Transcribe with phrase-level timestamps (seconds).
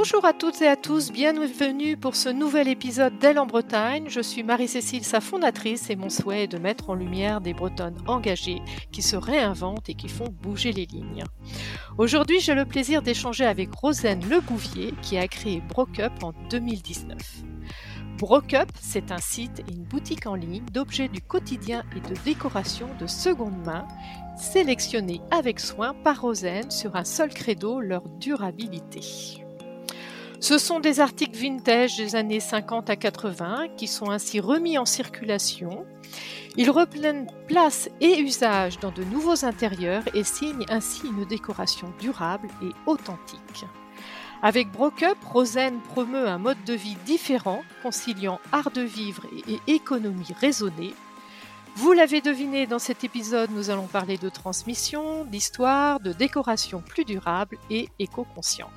[0.00, 4.04] Bonjour à toutes et à tous, bienvenue pour ce nouvel épisode d'Elle en Bretagne.
[4.06, 7.98] Je suis Marie-Cécile, sa fondatrice, et mon souhait est de mettre en lumière des Bretonnes
[8.06, 8.62] engagées
[8.92, 11.24] qui se réinventent et qui font bouger les lignes.
[11.98, 17.18] Aujourd'hui, j'ai le plaisir d'échanger avec Rosaine Lebouvier qui a créé Brocup en 2019.
[18.18, 22.86] Brocup, c'est un site et une boutique en ligne d'objets du quotidien et de décoration
[23.00, 23.84] de seconde main,
[24.36, 29.47] sélectionnés avec soin par Rosaine sur un seul credo, leur durabilité.
[30.40, 34.84] Ce sont des articles vintage des années 50 à 80 qui sont ainsi remis en
[34.84, 35.84] circulation.
[36.56, 42.48] Ils reprennent place et usage dans de nouveaux intérieurs et signent ainsi une décoration durable
[42.62, 43.64] et authentique.
[44.40, 50.32] Avec Brocup, Rosen promeut un mode de vie différent, conciliant art de vivre et économie
[50.40, 50.94] raisonnée.
[51.74, 57.04] Vous l'avez deviné, dans cet épisode, nous allons parler de transmission, d'histoire, de décoration plus
[57.04, 58.70] durable et éco-consciente.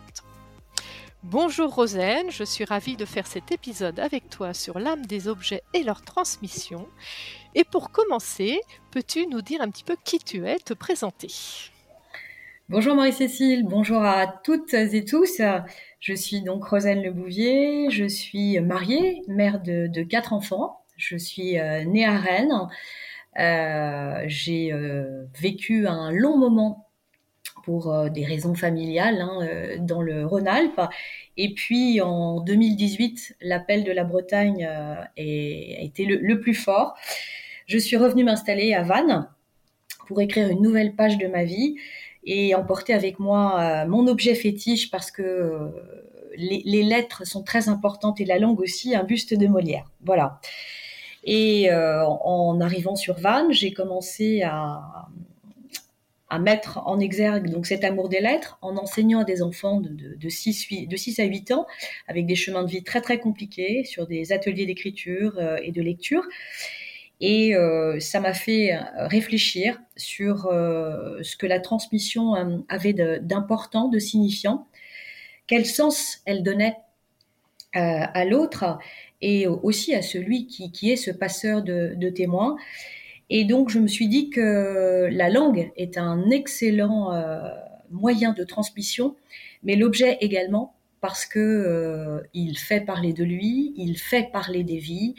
[1.23, 5.61] Bonjour Rosaine, je suis ravie de faire cet épisode avec toi sur l'âme des objets
[5.75, 6.87] et leur transmission.
[7.53, 11.27] Et pour commencer, peux-tu nous dire un petit peu qui tu es, te présenter?
[12.69, 15.39] Bonjour Marie-Cécile, bonjour à toutes et tous.
[15.99, 20.81] Je suis donc Rosaine Lebouvier, je suis mariée, mère de, quatre enfants.
[20.97, 22.67] Je suis euh, née à Rennes.
[23.37, 26.90] Euh, j'ai euh, vécu un long moment
[27.63, 30.81] pour euh, des raisons familiales hein, euh, dans le Rhône-Alpes.
[31.37, 36.95] Et puis en 2018, l'appel de la Bretagne euh, a été le, plus fort.
[37.67, 39.29] Je suis revenue m'installer à Vannes
[40.07, 41.75] pour écrire une nouvelle page de ma vie
[42.23, 45.71] et emporter avec moi mon objet fétiche parce que
[46.35, 49.89] les, les, lettres sont très importantes et la langue aussi, un buste de Molière.
[50.03, 50.39] Voilà.
[51.23, 55.07] Et en arrivant sur Vannes, j'ai commencé à,
[56.31, 60.15] à mettre en exergue donc cet amour des lettres en enseignant à des enfants de,
[60.15, 61.67] de, 6, de 6 à 8 ans
[62.07, 65.81] avec des chemins de vie très très compliqués sur des ateliers d'écriture euh, et de
[65.81, 66.23] lecture.
[67.19, 73.99] Et euh, ça m'a fait réfléchir sur euh, ce que la transmission avait d'important, de,
[73.99, 74.67] signifiant,
[75.47, 76.77] quel sens elle donnait
[77.73, 78.79] à l'autre
[79.21, 82.57] et aussi à celui qui, est ce passeur de témoins.
[83.33, 87.39] Et donc, je me suis dit que la langue est un excellent euh,
[87.89, 89.15] moyen de transmission,
[89.63, 94.79] mais l'objet également, parce que euh, il fait parler de lui, il fait parler des
[94.79, 95.15] vies,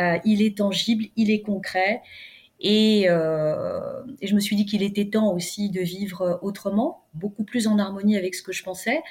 [0.00, 2.02] euh, il est tangible, il est concret.
[2.58, 7.66] Et, et je me suis dit qu'il était temps aussi de vivre autrement, beaucoup plus
[7.66, 9.02] en harmonie avec ce que je pensais,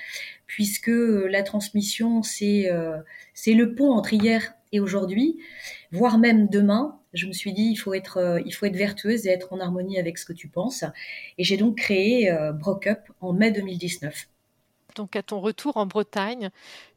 [0.47, 2.71] puisque la transmission, c'est
[3.35, 5.37] c'est le pont entre hier et aujourd'hui,
[5.91, 9.27] voire même demain, je me suis dit il faut être euh, il faut être vertueuse
[9.27, 10.83] et être en harmonie avec ce que tu penses.
[11.37, 14.27] Et j'ai donc créé euh, Brocup en mai 2019.
[14.95, 16.49] Donc à ton retour en Bretagne,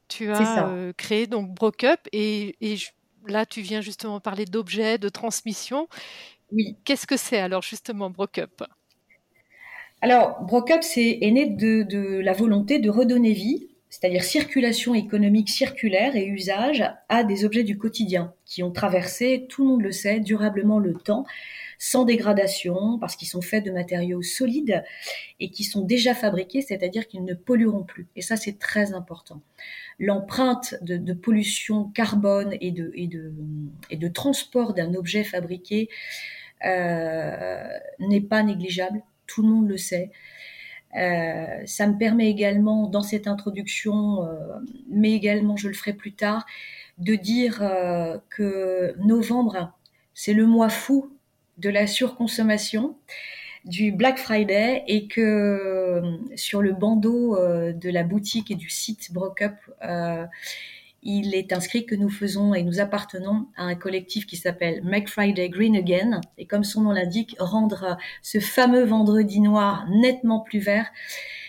[0.08, 2.76] tu as euh, créé donc Brocup et, et
[3.28, 5.86] là tu viens justement parler d'objets, de transmission.
[6.50, 6.76] Oui.
[6.84, 8.64] Qu'est-ce que c'est alors justement Brocup
[10.02, 15.48] alors, Brocup c'est, est né de, de, la volonté de redonner vie c'est-à-dire circulation économique
[15.48, 19.90] circulaire et usage à des objets du quotidien qui ont traversé, tout le monde le
[19.90, 21.24] sait, durablement le temps,
[21.78, 24.84] sans dégradation, parce qu'ils sont faits de matériaux solides
[25.40, 28.06] et qui sont déjà fabriqués, c'est-à-dire qu'ils ne pollueront plus.
[28.16, 29.40] Et ça, c'est très important.
[29.98, 35.88] L'empreinte de, pollution carbone et de, transport d'un objet fabriqué
[36.66, 37.66] euh,
[37.98, 40.10] n'est pas négligeable, tout le monde le sait.
[40.96, 44.36] Euh, ça me permet également, dans cette introduction, euh,
[44.88, 46.46] mais également je le ferai plus tard,
[46.98, 49.72] de dire euh, que novembre,
[50.14, 51.10] c'est le mois fou
[51.58, 52.96] de la surconsommation,
[53.64, 56.02] du Black Friday, et que
[56.36, 59.54] sur le bandeau de la boutique et du site Brocup,
[61.06, 65.08] il est inscrit que nous faisons et nous appartenons à un collectif qui s'appelle Make
[65.08, 66.20] Friday Green Again.
[66.36, 70.88] Et comme son nom l'indique, rendre ce fameux vendredi noir nettement plus vert,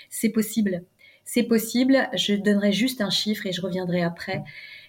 [0.09, 0.83] c'est possible.
[1.25, 2.07] C'est possible.
[2.13, 4.43] Je donnerai juste un chiffre et je reviendrai après.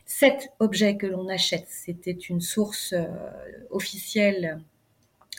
[0.04, 3.06] Cet objet que l'on achète, c'était une source euh,
[3.70, 4.60] officielle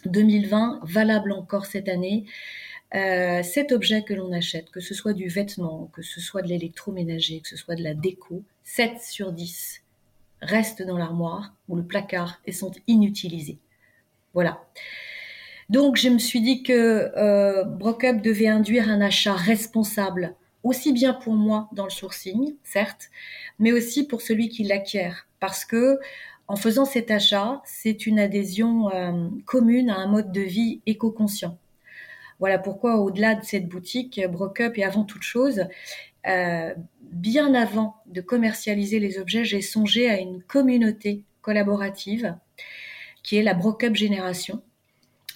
[0.06, 2.26] 2020, valable encore cette année.
[2.96, 6.48] Euh, cet objet que l'on achète, que ce soit du vêtement, que ce soit de
[6.48, 9.82] l'électroménager, que ce soit de la déco, 7 sur 10
[10.42, 13.58] restent dans l'armoire ou le placard et sont inutilisés.
[14.34, 14.64] Voilà.
[15.70, 21.14] Donc je me suis dit que euh, Brocup devait induire un achat responsable, aussi bien
[21.14, 23.10] pour moi dans le sourcing, certes,
[23.60, 26.00] mais aussi pour celui qui l'acquiert, parce que
[26.48, 31.56] en faisant cet achat, c'est une adhésion euh, commune à un mode de vie éco-conscient.
[32.40, 35.68] Voilà pourquoi, au-delà de cette boutique, Brocup est avant toute chose
[37.12, 42.36] bien avant de commercialiser les objets, j'ai songé à une communauté collaborative
[43.24, 44.62] qui est la Brocup Génération.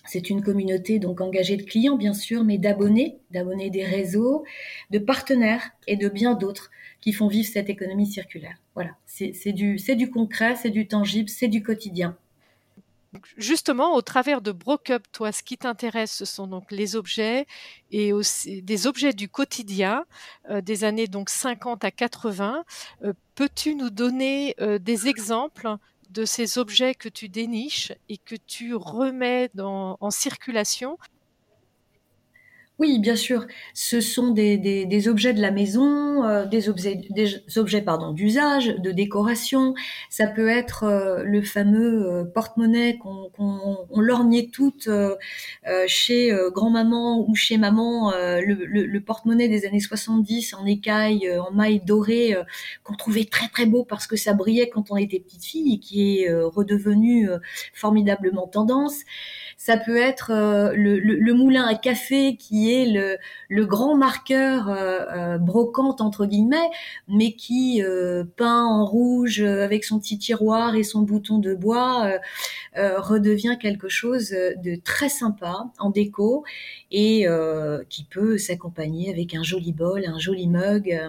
[0.05, 4.43] C'est une communauté donc engagée de clients bien sûr, mais d'abonnés, d'abonnés des réseaux,
[4.91, 6.69] de partenaires et de bien d'autres
[7.01, 8.57] qui font vivre cette économie circulaire.
[8.75, 12.17] Voilà, c'est du concret, c'est du tangible, c'est du quotidien.
[13.37, 17.45] Justement, au travers de Brocup, toi, ce qui t'intéresse, ce sont donc les objets
[17.91, 20.05] et aussi des objets du quotidien
[20.49, 22.63] euh, des années donc 50 à 80.
[23.03, 25.77] Euh, peux-tu nous donner euh, des exemples
[26.09, 30.97] de ces objets que tu déniches et que tu remets en circulation
[32.79, 33.45] oui, bien sûr.
[33.75, 38.65] Ce sont des, des, objets de la maison, euh, des objets, des objets pardon d'usage,
[38.65, 39.75] de décoration.
[40.09, 44.89] Ça peut être euh, le fameux euh, porte-monnaie qu'on on lorgnait toutes
[45.87, 51.79] chez grand-maman ou chez maman, le, le, porte-monnaie des années 70 en écaille, en maille
[51.79, 52.35] dorée,
[52.83, 55.79] qu'on trouvait très très beau parce que ça brillait quand on était petite fille et
[55.79, 57.29] qui est redevenu
[57.73, 58.95] formidablement tendance.
[59.57, 60.31] Ça peut être
[60.75, 62.62] le, le, moulin à café qui
[63.49, 66.69] le, grand marqueur euh, euh, brocante entre guillemets,
[67.07, 72.19] mais qui euh, peint en rouge avec son petit tiroir et son bouton de bois
[72.75, 76.43] redevient quelque chose de très sympa en déco
[76.91, 77.25] et
[77.89, 80.99] qui peut s'accompagner avec un joli bol, un joli mug.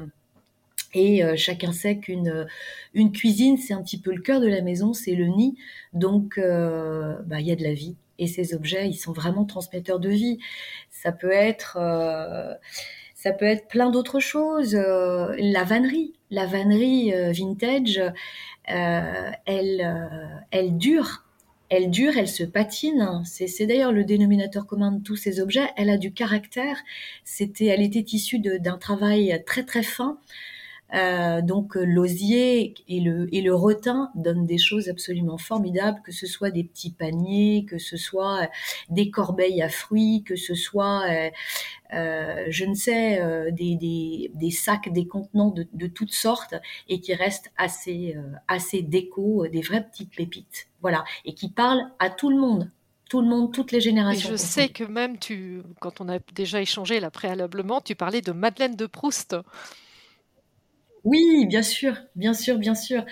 [0.97, 2.47] Et chacun sait qu'une
[2.93, 5.57] une cuisine, c'est un petit peu le cœur de la maison, c'est le nid.
[5.93, 7.97] Donc, bah, il y a de la vie.
[8.19, 10.39] Et ces objets, ils sont vraiment transmetteurs de vie.
[11.05, 12.55] Ça peut être, euh,
[13.15, 14.75] ça peut être plein d'autres choses.
[14.75, 18.01] Euh, la vannerie, la vannerie euh, vintage,
[18.65, 21.27] elle, elle dure.
[21.69, 23.23] Elle dure, elle se patine.
[23.25, 25.69] C'est d'ailleurs le dénominateur commun de tous ces objets.
[25.77, 26.79] Elle a du caractère.
[27.25, 30.19] C'était, elle était issue d'un travail très très fin.
[30.95, 36.13] Euh, donc euh, l'osier et le, et le rotin donnent des choses absolument formidables, que
[36.13, 38.47] ce soit des petits paniers, que ce soit euh,
[38.91, 41.03] des corbeilles à fruits, que ce soit,
[41.91, 43.21] je ne sais,
[43.53, 46.55] des, des, des, sacs, des contenants de, de, toutes sortes
[46.89, 48.17] et qui restent assez,
[48.49, 50.69] assez déco, des vraies petites pépites.
[50.81, 52.71] Voilà, et qui parlent à tout le monde
[53.11, 54.31] tout le monde, toutes les générations.
[54.31, 58.23] Et je sais que même tu, quand on a déjà échangé là préalablement, tu parlais
[58.23, 59.37] de Madeleine de Proust.
[61.05, 63.05] Oui, bien sûr, bien sûr, bien sûr.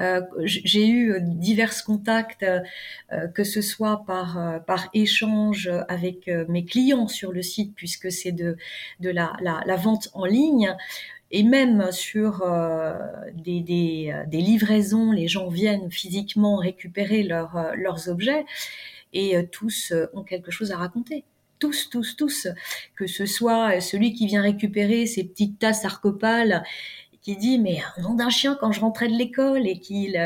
[0.00, 7.06] Euh, j'ai eu euh, divers contacts, euh, que ce soit par échange avec mes clients
[7.08, 8.56] sur le site, puisque c'est de
[9.00, 9.32] de la,
[9.76, 10.74] vente en ligne,
[11.30, 12.44] et même sur
[13.34, 18.44] des, livraisons, les gens viennent physiquement récupérer leurs objets,
[19.12, 21.24] et tous ont quelque chose à raconter
[21.58, 22.48] tous, tous, tous,
[22.94, 26.62] que ce soit celui qui vient récupérer ses petites tasses arcopales
[27.28, 30.16] qui dit mais nom d'un chien quand je rentrais de l'école et qu'il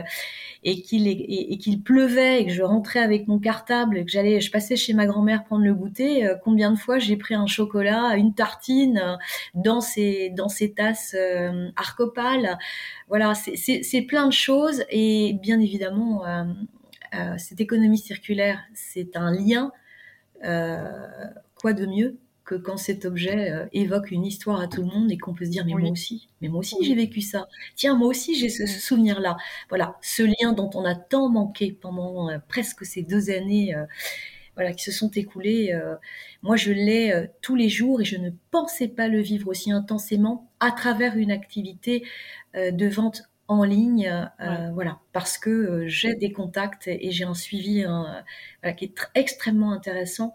[0.63, 4.95] et pleuvait et que je rentrais avec mon cartable et que j'allais je passais chez
[4.95, 8.99] ma grand-mère prendre le goûter euh, combien de fois j'ai pris un chocolat une tartine
[8.99, 9.17] euh,
[9.57, 12.57] dans ces dans ces tasses euh, arcopales
[13.09, 16.23] voilà c'est plein de choses et bien évidemment
[17.37, 19.73] cette économie circulaire c'est un lien
[20.41, 25.11] quoi de mieux que quand cet objet euh, évoque une histoire à tout le monde
[25.13, 27.49] et qu'on peut se dire mais moi aussi, mais moi aussi j'ai vécu ça.
[27.77, 29.37] Tiens, moi aussi j'ai ce, souvenir-là.
[29.69, 33.75] Voilà, ce lien dont on a tant manqué pendant euh, presque ces deux années.
[33.75, 33.85] Euh,
[34.55, 35.75] voilà, qui se sont écoulées.
[36.43, 40.51] moi, je l'ai tous les jours et je ne pensais pas le vivre aussi intensément
[40.61, 42.05] à travers une activité
[42.55, 44.29] de vente en ligne,
[44.75, 47.87] voilà, parce que j'ai des contacts et j'ai un suivi
[48.77, 50.35] qui est extrêmement intéressant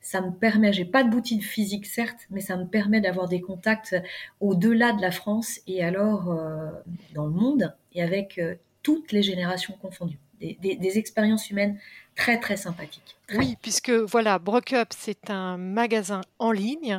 [0.00, 3.40] ça me permet, j'ai pas de boutique physique certes, mais ça me permet d'avoir des
[3.40, 3.96] contacts
[4.40, 6.70] au-delà de la France et alors euh,
[7.14, 10.18] dans le monde et avec euh, toutes les générations confondues.
[10.40, 11.78] Des, expériences humaines
[12.16, 13.14] très très sympathiques.
[13.34, 16.98] Oui, puisque voilà, Brocup, c'est un magasin en ligne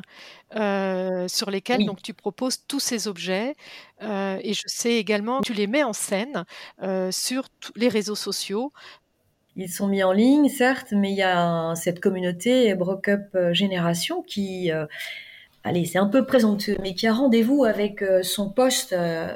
[0.56, 3.56] euh, sur lesquels donc tu proposes tous ces objets
[4.00, 6.46] et je sais également que tu les mets en scène
[7.10, 8.72] sur les réseaux sociaux
[9.56, 14.22] ils sont mis en ligne, certes, mais il y a cette communauté Brocup euh, Génération
[14.22, 14.86] qui, euh,
[15.64, 18.96] allez, c'est un peu présenteux, mais qui a rendez-vous avec euh, son post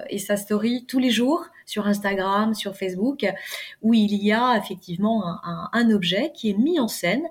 [0.10, 3.26] et sa story tous les jours sur Instagram, sur Facebook,
[3.82, 5.40] où il y a effectivement
[5.74, 7.24] un objet qui est mis en scène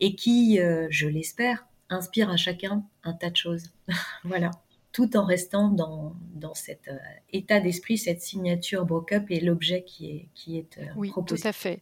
[0.00, 0.58] et qui,
[0.88, 3.64] je l'espère, inspire à chacun un tas de choses.
[4.24, 4.50] voilà
[4.92, 6.96] tout en restant dans, dans cet euh,
[7.30, 11.52] état d'esprit, cette signature Brocup et l'objet qui est, qui est euh, oui, tout à
[11.52, 11.80] fait.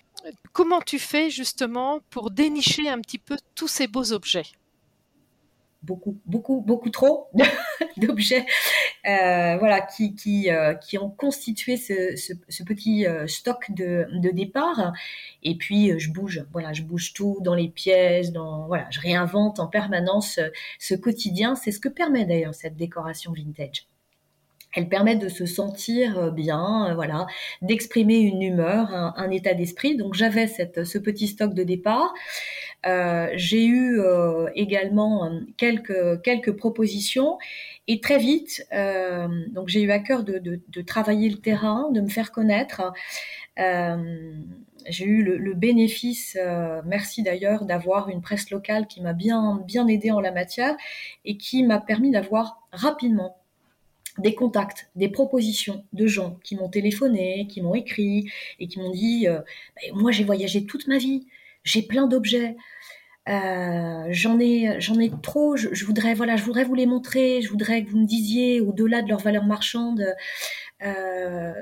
[0.53, 4.45] Comment tu fais justement pour dénicher un petit peu tous ces beaux objets?
[5.83, 7.29] Beaucoup, beaucoup, beaucoup trop
[7.97, 8.45] d'objets,
[9.07, 14.31] euh, voilà, qui qui, euh, qui ont constitué ce, ce, petit euh, stock de, de
[14.31, 14.93] départ.
[15.43, 19.59] Et puis je bouge, voilà, je bouge tout dans les pièces, dans voilà, je réinvente
[19.61, 20.39] en permanence
[20.79, 21.55] ce quotidien.
[21.55, 23.87] C'est ce que permet d'ailleurs cette décoration vintage.
[24.77, 27.27] Elle permet de se sentir bien, voilà,
[27.61, 29.97] d'exprimer une humeur, un, un état d'esprit.
[29.97, 32.15] Donc j'avais cette, ce petit stock de départ.
[32.87, 37.39] Euh, j'ai eu euh, également euh, quelques, quelques propositions
[37.89, 38.67] et très vite,
[39.51, 42.93] donc j'ai eu à cœur de, travailler le terrain, de me faire connaître.
[43.57, 46.39] j'ai eu le, bénéfice,
[46.87, 50.77] merci d'ailleurs, d'avoir une presse locale qui m'a bien, bien aidé en la matière
[51.25, 53.37] et qui m'a permis d'avoir rapidement
[54.19, 58.93] des contacts, des propositions de gens qui m'ont téléphoné, qui m'ont écrit et qui m'ont
[58.93, 59.27] dit
[59.95, 61.27] moi j'ai voyagé toute ma vie,
[61.65, 62.57] j'ai plein d'objets,
[63.29, 67.51] euh, j'en ai j'en ai trop, je, voudrais voilà je voudrais vous les montrer, je
[67.51, 70.05] voudrais que vous me disiez au-delà de leur valeur marchande
[70.83, 71.53] euh,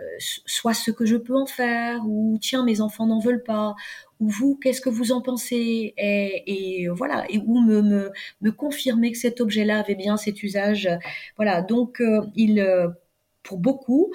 [0.47, 3.75] soit ce que je peux en faire ou tiens mes enfants n'en veulent pas
[4.21, 5.95] ou vous qu'est-ce que vous en pensez?
[5.97, 10.43] Et, et voilà et ou me, me, me confirmer que cet objet-là avait bien cet
[10.43, 10.89] usage.
[11.37, 12.65] Voilà donc euh, il
[13.43, 14.13] pour beaucoup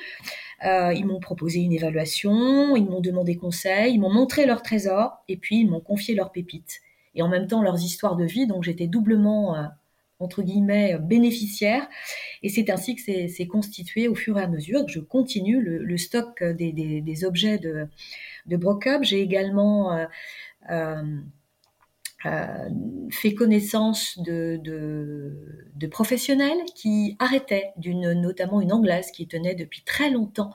[0.66, 5.24] euh, ils m'ont proposé une évaluation, ils m'ont demandé conseil, ils m'ont montré leurs trésors
[5.28, 6.82] et puis ils m'ont confié leurs pépites
[7.16, 8.48] et en même temps leurs histoires de vie.
[8.48, 9.64] Donc j'étais doublement euh,
[10.20, 11.88] entre guillemets bénéficiaire
[12.44, 15.98] et c'est ainsi que c'est constitué au fur et à mesure que je continue le,
[15.98, 17.88] stock des, objets de,
[18.46, 18.60] de.
[19.02, 20.06] J'ai également euh,
[20.70, 21.22] euh, euh,
[23.12, 29.84] fait connaissance de, de, de, professionnels qui arrêtaient, d'une notamment une anglaise qui tenait depuis
[29.84, 30.54] très longtemps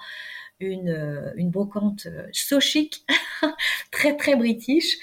[0.60, 2.58] une, euh, une brocante euh, so
[3.90, 4.98] très très british,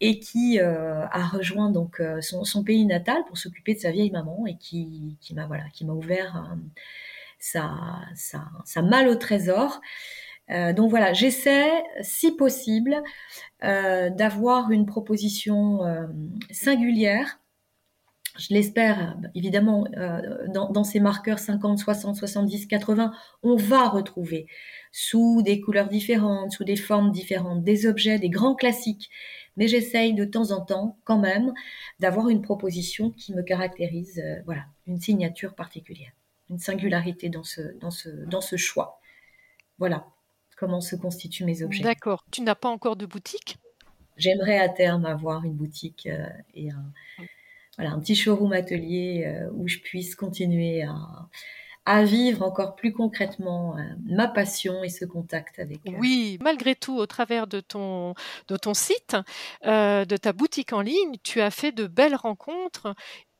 [0.00, 4.10] et qui euh, a rejoint donc son, son, pays natal pour s'occuper de sa vieille
[4.10, 6.56] maman et qui, qui m'a voilà, qui m'a ouvert
[7.38, 7.74] sa,
[8.14, 9.80] sa, sa, malle au trésor.
[10.50, 13.02] Euh, donc voilà, j'essaie, si possible,
[13.64, 16.06] euh, d'avoir une proposition euh,
[16.50, 17.40] singulière.
[18.38, 19.84] Je l'espère, évidemment,
[20.54, 23.12] dans, ces marqueurs 50, 60, 70, 80,
[23.42, 24.46] on va retrouver
[24.92, 29.10] sous des couleurs différentes, sous des formes différentes, des objets, des grands classiques.
[29.56, 31.52] Mais j'essaye de temps en temps, quand même,
[31.98, 36.12] d'avoir une proposition qui me caractérise, voilà, une signature particulière,
[36.48, 39.00] une singularité dans ce, dans ce, dans ce choix.
[39.78, 40.06] Voilà
[40.58, 41.82] comment se constituent mes objets.
[41.82, 42.24] D'accord.
[42.30, 43.58] Tu n'as pas encore de boutique?
[44.16, 46.92] J'aimerais à terme avoir une boutique euh, et un,
[47.76, 50.96] voilà, un petit showroom atelier euh, où je puisse continuer à,
[51.84, 55.78] à vivre encore plus concrètement euh, ma passion et ce contact avec.
[56.00, 58.14] Oui, malgré tout, au travers de ton,
[58.48, 59.16] de ton site,
[59.64, 62.94] de ta boutique en ligne, tu as fait de belles rencontres.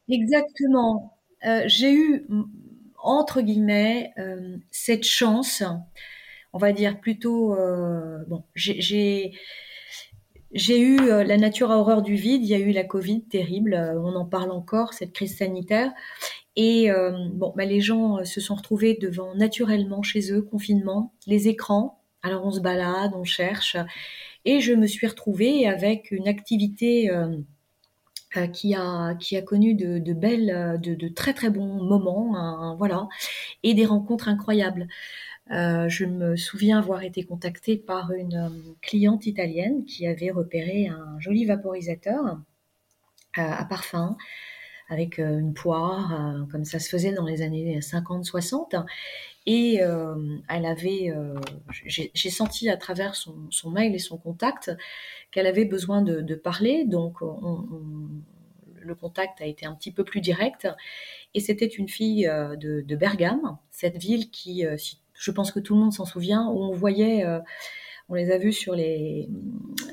[0.08, 1.18] Exactement.
[1.66, 2.26] J'ai eu,
[3.02, 4.12] entre guillemets,
[4.70, 5.62] cette chance
[6.52, 8.19] on va dire plutôt euh,
[8.55, 9.33] j'ai
[10.81, 13.75] eu euh, la nature à horreur du vide, il y a eu la Covid terrible,
[13.75, 15.93] euh, on en parle encore, cette crise sanitaire.
[16.61, 16.90] Et
[17.35, 22.02] bon, bah, les gens se sont retrouvés devant naturellement chez eux, confinement, les écrans.
[22.25, 23.76] Alors on se balade, on cherche.
[24.45, 27.12] Et je me suis retrouvée avec une activité
[28.52, 29.14] qui, a,
[29.47, 33.07] connu de, belles, de, de, très très bons moments, hein, voilà,
[33.62, 34.88] et des rencontres incroyables.
[35.50, 40.88] Euh, je me souviens avoir été contactée par une euh, cliente italienne qui avait repéré
[40.88, 42.37] un joli vaporisateur euh,
[43.35, 44.17] à parfum
[44.90, 48.87] avec une poire, comme ça se faisait dans les années 50-60.
[49.45, 51.12] Et elle avait,
[51.85, 54.75] j'ai senti à travers son, mail et son contact
[55.31, 56.87] qu'elle avait besoin de, parler.
[56.87, 58.09] Donc, on, on,
[58.81, 60.67] le contact a été un petit peu plus direct.
[61.35, 64.64] Et c'était une fille de, de Bergame, cette ville qui,
[65.18, 67.40] je pense que tout le monde s'en souvient, où on voyait, euh,
[68.08, 69.28] on les a vus sur les,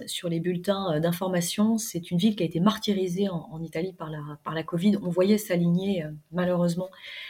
[0.05, 4.11] sur les bulletins euh, d'information, c'est une ville qui a été martyrisée en, Italie par
[4.11, 4.97] la, par la Covid.
[5.01, 6.89] On voyait s'aligner euh, malheureusement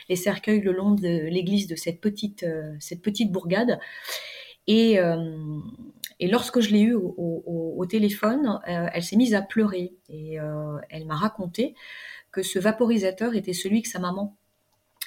[0.09, 2.45] les cercueils le long de l'église de cette petite,
[2.79, 3.79] cette petite bourgade.
[4.67, 4.99] Et,
[6.21, 10.37] lorsque je l'ai eue au téléphone, elle s'est mise à pleurer et
[10.89, 11.75] elle m'a raconté
[12.31, 14.35] que ce vaporisateur était celui que sa maman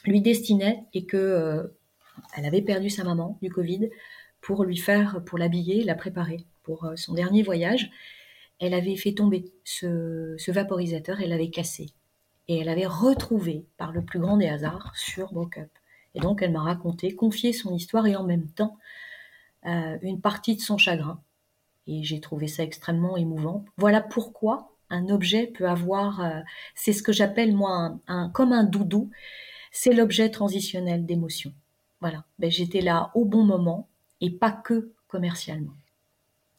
[0.05, 1.73] lui destinait et que
[2.37, 3.91] elle avait perdu sa maman du Covid
[4.41, 7.91] pour lui faire, pour l'habiller, la préparer pour euh, son dernier voyage.
[8.61, 11.87] Elle avait fait tomber ce, vaporisateur, elle l'avait cassé.
[12.49, 15.61] Et elle avait retrouvé, par le plus grand des hasards, sur Broke
[16.15, 18.79] Et donc elle m'a raconté, confié son histoire et en même temps
[19.67, 21.21] euh, une partie de son chagrin.
[21.87, 23.65] Et j'ai trouvé ça extrêmement émouvant.
[23.77, 26.41] Voilà pourquoi un objet peut avoir, euh,
[26.75, 29.11] c'est ce que j'appelle moi un, comme un doudou,
[29.71, 31.53] c'est l'objet transitionnel d'émotion.
[32.01, 33.89] Voilà, ben, j'étais là au bon moment
[34.21, 35.75] et pas que commercialement.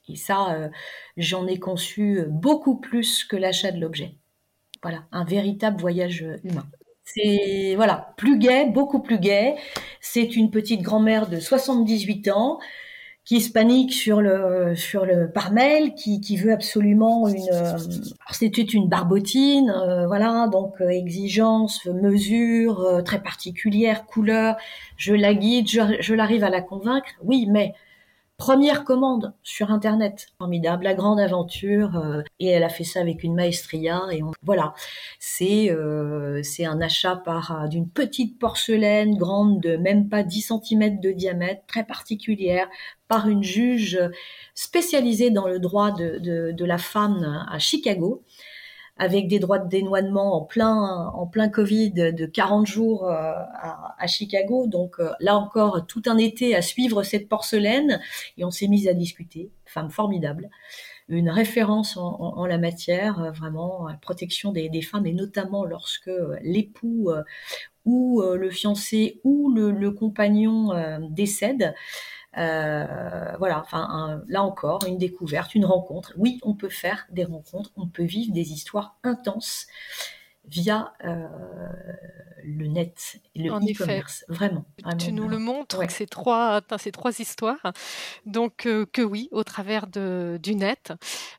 [0.07, 0.69] Et ça, euh,
[1.17, 4.15] j'en ai conçu beaucoup plus que l'achat de l'objet.
[4.81, 6.65] Voilà, un véritable voyage humain.
[7.03, 9.55] C'est voilà, plus gai, beaucoup plus gai.
[10.01, 12.59] C'est une petite grand-mère de 78 ans
[13.29, 17.47] qui se panique sur le sur le par mail, qui, qui veut absolument une.
[17.53, 17.77] Euh,
[18.31, 24.57] c'était une barbotine, euh, voilà, donc euh, exigence, mesure très particulière, couleur.
[24.97, 27.07] Je la guide, je, je l'arrive à la convaincre.
[27.23, 27.75] Oui, mais
[28.39, 31.97] Première commande sur Internet, formidable, la grande aventure.
[31.97, 34.03] Euh, et elle a fait ça avec une maestria.
[34.13, 34.73] Et voilà,
[35.19, 40.53] c'est euh, c'est un achat par euh, d'une petite porcelaine grande de même pas 10
[40.63, 42.69] cm de diamètre, très particulière,
[43.09, 43.99] par une juge
[44.55, 48.23] spécialisée dans le droit de, de la femme à Chicago
[48.99, 53.33] avec des droits de dénoiement en plein, en plein Covid de 40 jours euh,
[53.97, 54.67] à, Chicago.
[54.67, 58.01] Donc euh, là encore, tout un été à suivre cette porcelaine
[58.37, 59.49] et on s'est mis à discuter.
[59.65, 60.49] Femme formidable
[61.11, 66.11] une référence en, la matière, euh, vraiment protection des, femmes et notamment lorsque
[66.43, 67.09] l'époux
[67.83, 70.69] ou le fiancé ou le compagnon
[71.09, 71.73] décède.
[72.37, 76.13] Euh, voilà, enfin là encore, une découverte, une rencontre.
[76.17, 79.67] Oui, on peut faire des rencontres, on peut vivre des histoires intenses
[80.45, 81.27] via euh,
[82.43, 84.25] le net et le e-commerce.
[84.27, 84.65] Vraiment,
[84.97, 87.73] Tu nous le montres, ces, trois, ces trois histoires.
[88.25, 90.93] Donc, euh, que oui, au travers de, du net,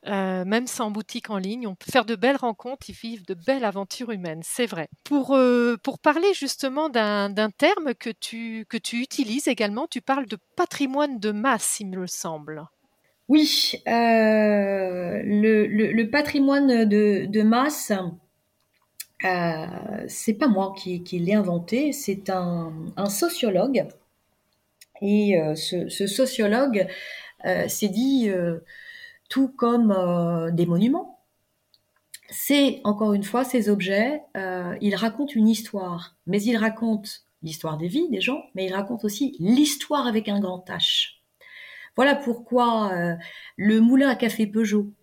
[0.07, 3.33] euh, même sans boutique en ligne, on peut faire de belles rencontres et vivre de
[3.33, 4.41] belles aventures humaines.
[4.43, 4.87] C'est vrai.
[5.03, 5.37] Pour,
[5.83, 11.19] pour parler justement d'un terme que tu, que tu utilises également, tu parles de patrimoine
[11.19, 12.63] de masse, il me semble.
[13.27, 15.21] Oui, le,
[15.67, 17.93] le, patrimoine de, de masse,
[19.23, 22.73] euh, c'est pas moi qui, l'ai inventé, c'est un,
[23.09, 23.87] sociologue.
[25.01, 26.87] Et euh, ce, sociologue
[27.45, 28.29] euh, s'est dit
[29.29, 31.19] tout comme des monuments.
[32.29, 37.09] C'est encore une fois ces objets, ils racontent une histoire, mais ils racontent
[37.43, 41.17] l'histoire des vies des gens, mais ils racontent aussi l'histoire avec un grand H.
[41.97, 43.17] Voilà pourquoi
[43.57, 44.93] le moulin à café Peugeot,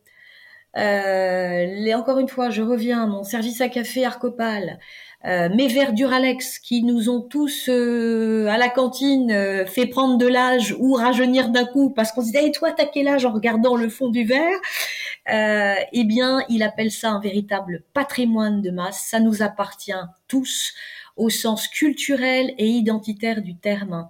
[0.78, 4.78] euh, encore une fois, je reviens, mon service à café Arcopal,
[5.24, 10.16] euh, mes verres Duralex qui nous ont tous euh, à la cantine euh, fait prendre
[10.16, 13.24] de l'âge ou rajeunir d'un coup parce qu'on se disait hey, toi t'as quel âge
[13.24, 14.58] en regardant le fond du verre?
[15.92, 19.00] Eh bien il appelle ça un véritable patrimoine de masse.
[19.00, 19.92] Ça nous appartient
[20.28, 20.72] tous
[21.16, 24.08] au sens culturel et identitaire du terme.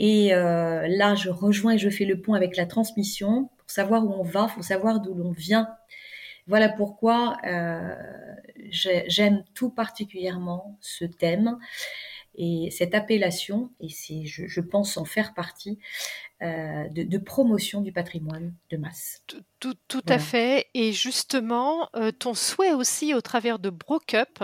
[0.00, 4.22] Et là je rejoins et je fais le pont avec la transmission savoir où on
[4.22, 5.68] va, faut savoir d'où l'on vient.
[6.46, 7.94] Voilà pourquoi euh,
[8.70, 11.58] j'aime tout particulièrement ce thème
[12.36, 15.78] et cette appellation, et c'est, je, pense en faire partie,
[16.42, 19.22] euh, de, promotion du patrimoine de masse.
[19.60, 20.66] Tout, tout, à fait.
[20.74, 24.42] Et justement, euh, ton souhait aussi au travers de Brocup,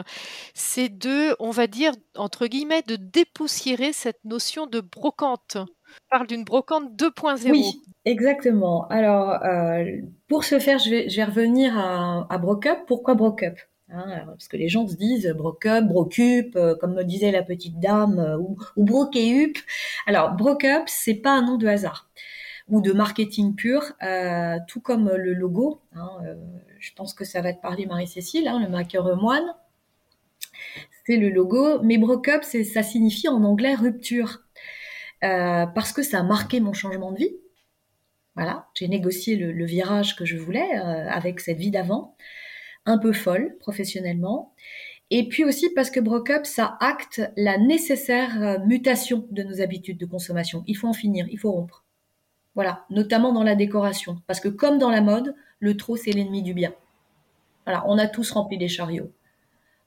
[0.55, 5.57] c'est de, on va dire, entre guillemets, de dépoussiérer cette notion de brocante.
[5.57, 7.50] On parle d'une brocante 2.0.
[7.50, 8.87] Oui, exactement.
[8.88, 9.85] Alors, euh,
[10.29, 12.87] pour ce faire, je vais, je vais revenir à, à Brocup.
[12.87, 13.59] Pourquoi Brocup
[13.92, 17.81] Hein, parce que les gens se disent brocup, brocup, euh, comme me disait la petite
[17.81, 19.57] dame, euh, ou, ou broqueup.
[20.07, 22.09] Alors, brocup, c'est pas un nom de hasard
[22.68, 25.81] ou de marketing pur, euh, tout comme le logo.
[25.96, 26.20] Hein,
[26.79, 29.57] je pense que ça va te parler Marie-Cécile, hein, le maker moine.
[31.05, 34.44] C'est le logo, mais brocup, ça signifie en anglais rupture,
[35.20, 37.37] parce que ça a marqué mon changement de vie.
[38.37, 42.14] Voilà, j'ai négocié le, virage que je voulais avec cette vie d'avant
[42.86, 44.52] un peu folle professionnellement.
[45.10, 49.98] Et puis aussi parce que Brocup, ça acte la nécessaire euh, mutation de nos habitudes
[49.98, 50.62] de consommation.
[50.66, 51.84] Il faut en finir, il faut rompre.
[52.54, 54.22] Voilà, notamment dans la décoration.
[54.26, 56.72] Parce que comme dans la mode, le trop, c'est l'ennemi du bien.
[57.66, 59.10] Voilà, on a tous rempli des chariots.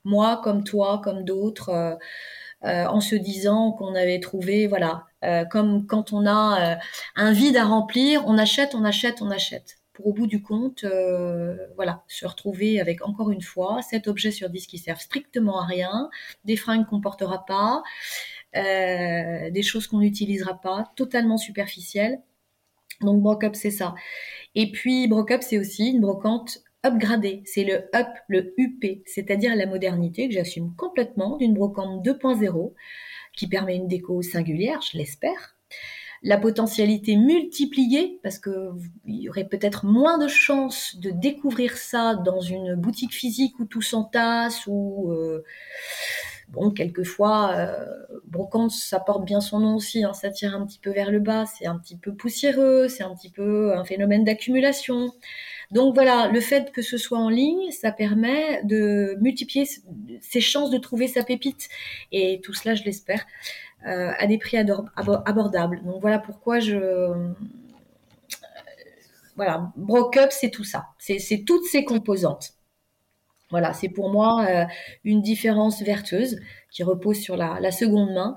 [0.03, 1.95] Moi, comme toi, comme d'autres, euh,
[2.65, 5.05] euh, en se disant qu'on avait trouvé, voilà,
[5.49, 6.77] comme quand on a
[7.15, 10.83] un vide à remplir, on achète, on achète, on achète pour au bout du compte,
[10.83, 15.61] euh, voilà, se retrouver avec encore une fois cet objet sur 10 qui servent strictement
[15.61, 16.09] à rien,
[16.45, 17.83] des fringues qu'on portera pas,
[18.55, 22.19] euh, des choses qu'on n'utilisera pas, totalement superficielles.
[23.01, 23.93] Donc Brocup, c'est ça.
[24.55, 27.43] Et puis Brocup, c'est aussi une brocante upgradée.
[27.45, 32.73] C'est le up, le UP, c'est-à-dire la modernité que j'assume complètement d'une brocante 2.0
[33.35, 35.55] qui permet une déco singulière, je l'espère,
[36.23, 38.53] la potentialité multipliée, parce qu'il
[39.05, 43.81] y aurait peut-être moins de chances de découvrir ça dans une boutique physique où tout
[43.81, 45.43] s'entasse, ou euh,
[46.47, 47.85] bon, quelquefois, euh,
[48.25, 51.19] brocante, ça porte bien son nom aussi, hein, ça tire un petit peu vers le
[51.19, 55.11] bas, c'est un petit peu poussiéreux, c'est un petit peu un phénomène d'accumulation.
[55.71, 59.67] Donc voilà, le fait que ce soit en ligne, ça permet de multiplier
[60.21, 61.67] ses chances de trouver sa pépite.
[62.11, 63.25] Et tout cela, je l'espère,
[63.85, 65.81] à des prix abordables.
[65.83, 66.75] Donc voilà pourquoi je...
[66.75, 67.33] Euh,
[69.35, 70.87] voilà, Broke Up, c'est tout ça.
[70.99, 72.53] C'est toutes ces composantes.
[73.49, 74.65] Voilà, c'est pour moi euh,
[75.03, 76.39] une différence vertueuse
[76.71, 78.35] qui repose sur la, la, seconde main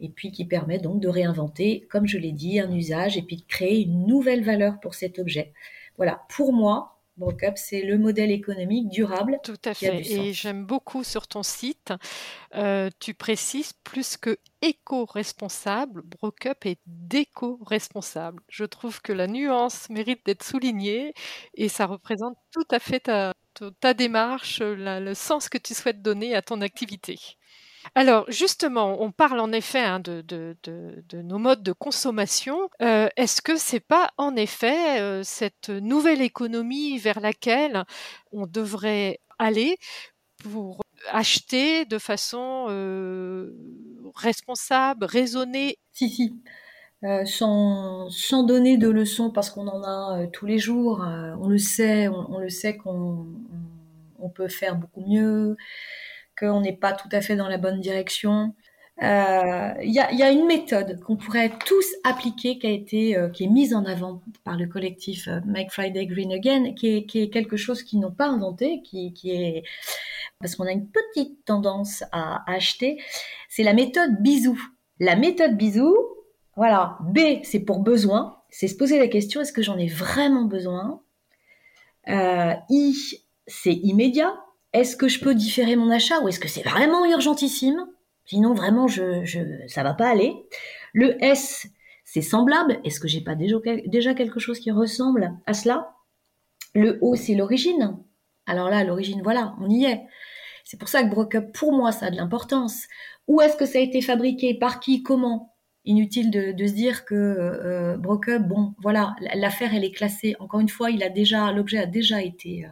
[0.00, 3.36] et puis qui permet donc de réinventer, comme je l'ai dit, un usage et puis
[3.36, 5.52] de créer une nouvelle valeur pour cet objet.
[5.96, 9.38] Voilà, pour moi, Brockup, c'est le modèle économique durable.
[9.44, 10.00] Tout à fait.
[10.10, 11.92] Et j'aime beaucoup sur ton site,
[12.54, 18.42] euh, tu précises plus que éco-responsable, Brockup est déco-responsable.
[18.48, 21.12] Je trouve que la nuance mérite d'être soulignée
[21.54, 23.34] et ça représente tout à fait ta,
[23.80, 27.18] ta démarche, le sens que tu souhaites donner à ton activité.
[27.94, 30.56] Alors justement, on parle en effet hein, de,
[31.14, 32.70] nos modes de consommation.
[32.80, 37.84] Euh, est-ce que c'est pas en effet euh, cette nouvelle économie vers laquelle
[38.32, 39.78] on devrait aller
[40.42, 43.52] pour acheter de façon euh,
[44.14, 45.78] responsable, raisonnée?
[45.92, 46.34] Si, si.
[47.24, 48.08] sans,
[48.44, 51.04] donner de leçons parce qu'on en a tous les jours,
[51.40, 53.26] on le sait, on, le sait qu'on
[54.34, 55.56] peut faire beaucoup mieux,
[56.42, 58.54] qu'on n'est pas tout à fait dans la bonne direction.
[59.00, 63.44] Il euh, y, a, une méthode qu'on pourrait tous appliquer qui a été euh, qui
[63.44, 67.56] est mise en avant par le collectif euh, Make Friday Green Again, qui est, quelque
[67.56, 69.64] chose qu'ils n'ont pas inventé, qui, qui est
[70.40, 73.00] parce qu'on a une petite tendance à, acheter,
[73.48, 74.60] c'est la méthode bisou.
[74.98, 75.96] La méthode bisou,
[76.56, 80.44] voilà, B c'est pour besoin, c'est se poser la question est-ce que j'en ai vraiment
[80.44, 81.00] besoin?
[82.06, 82.94] I
[83.46, 84.34] c'est immédiat,
[84.72, 87.86] est-ce que je peux différer mon achat ou est-ce que c'est vraiment urgentissime?
[88.24, 90.34] Sinon, vraiment, je, je, ça va pas aller.
[90.92, 91.66] Le S,
[92.04, 92.80] c'est semblable.
[92.84, 95.94] Est-ce que j'ai pas déjà, quelque chose qui ressemble à cela?
[96.74, 97.98] Le O, c'est l'origine.
[98.46, 100.02] Alors là, l'origine, voilà, on y est.
[100.64, 102.86] C'est pour ça que Brocup, pour moi, ça a de l'importance.
[103.28, 104.54] Où est-ce que ça a été fabriqué?
[104.54, 105.02] Par qui?
[105.02, 105.54] Comment?
[105.84, 110.36] Inutile de, de, se dire que euh, Brocup, bon, voilà, l'affaire, elle est classée.
[110.38, 112.68] Encore une fois, il a déjà, l'objet a déjà été euh,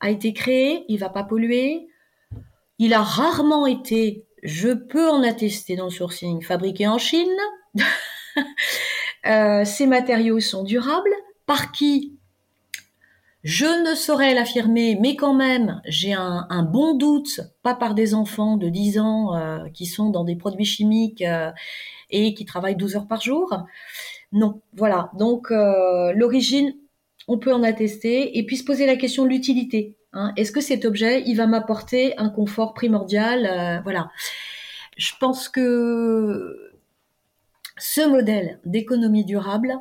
[0.00, 1.88] a été créé, il va pas polluer.
[2.78, 7.28] Il a rarement été, je peux en attester dans le sourcing, fabriqué en Chine.
[9.26, 11.14] euh, ces matériaux sont durables.
[11.46, 12.16] Par qui?
[13.42, 18.56] Je ne saurais l'affirmer, mais quand même, j'ai un, bon doute, pas par des enfants
[18.56, 21.50] de 10 ans euh, qui sont dans des produits chimiques euh,
[22.10, 23.54] et qui travaillent 12 heures par jour.
[24.32, 25.10] Non, voilà.
[25.18, 26.74] Donc l'origine,
[27.30, 29.96] on peut en attester, et puis se poser la question de l'utilité.
[30.12, 30.32] Hein.
[30.36, 34.10] Est-ce que cet objet, il va m'apporter un confort primordial euh, Voilà.
[34.96, 36.72] Je pense que
[37.78, 39.78] ce modèle d'économie durable,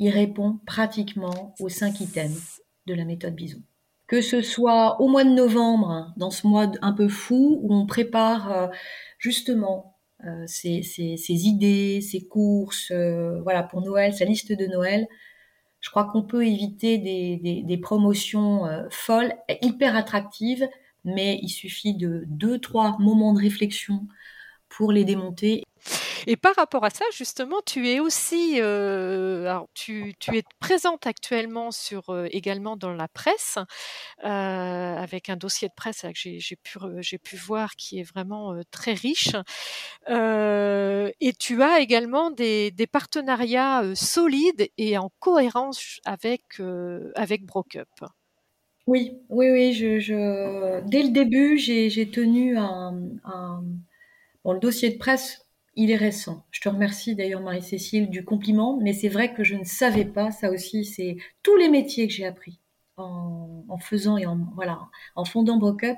[0.00, 3.60] il répond pratiquement aux cinq items de la méthode Bisou.
[4.08, 7.86] Que ce soit au mois de novembre, dans ce mois un peu fou, où on
[7.86, 8.66] prépare euh,
[9.18, 10.80] justement euh, ses,
[11.28, 12.90] idées, ses courses,
[13.44, 15.06] voilà, pour Noël, sa liste de Noël,
[15.82, 20.66] je crois qu'on peut éviter des, promotions euh, folles, hyper attractives,
[21.04, 24.06] mais il suffit de deux, trois moments de réflexion
[24.68, 25.64] pour les démonter.
[26.26, 32.10] Et par rapport à ça, justement, tu es aussi, euh, tu, es présente actuellement sur
[32.10, 33.58] euh, également dans la presse
[34.24, 39.34] euh, avec un dossier de presse que j'ai pu voir qui est vraiment très riche.
[40.08, 46.42] et tu as également des, partenariats solides et en cohérence avec
[47.14, 47.88] avec Brokup.
[48.86, 49.72] Oui, oui, oui.
[49.76, 52.92] Dès le début, j'ai tenu un...
[54.44, 55.41] Bon, le dossier de presse
[55.74, 56.44] il est récent.
[56.50, 60.30] Je te remercie d'ailleurs Marie-Cécile du compliment, mais c'est vrai que je ne savais pas,
[60.30, 62.58] ça aussi, c'est tous les métiers que j'ai appris
[62.98, 64.78] en, faisant et en, voilà,
[65.16, 65.96] en fondant Brocup.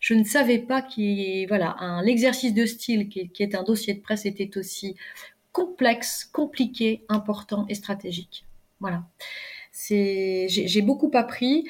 [0.00, 4.00] Je ne savais pas qu'il voilà, un, l'exercice de style qui est, un dossier de
[4.00, 4.96] presse était aussi
[5.52, 8.44] complexe, compliqué, important et stratégique.
[8.80, 9.04] Voilà.
[9.72, 11.68] C'est, j'ai, beaucoup appris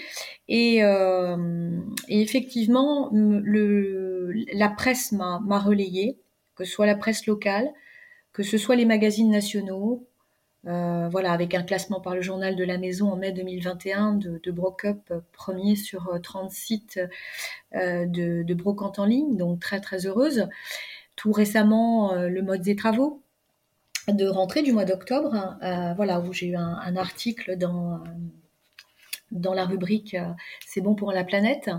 [0.48, 6.16] et, euh, et effectivement, le, la presse m'a, m'a relayé
[6.57, 7.69] que ce soit la presse locale,
[8.33, 10.07] que ce soit les magazines nationaux,
[10.66, 14.40] euh, voilà, avec un classement par le journal de la Maison en mai 2021 de,
[14.42, 17.01] de Brocup, euh, premier sur 30 euh, sites
[17.73, 20.49] de, brocante en ligne, donc très très heureuse.
[21.14, 23.23] Tout récemment, le mode des travaux,
[24.09, 25.57] de rentrée du mois d'octobre,
[25.97, 30.14] voilà, où j'ai eu un, article dans la rubrique
[30.66, 31.71] C'est bon pour la planète.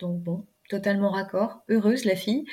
[0.00, 2.46] Donc bon, totalement raccord, heureuse la fille.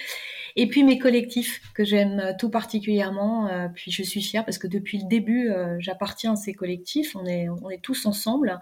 [0.60, 4.66] Et puis mes collectifs que j'aime tout particulièrement, euh, puis je suis fière parce que
[4.66, 8.60] depuis le début, euh, j'appartiens à ces collectifs, on est, on est tous ensemble,